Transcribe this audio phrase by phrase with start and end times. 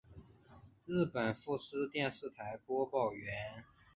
[0.03, 0.05] 日本
[1.31, 3.63] 富士电视台播报员。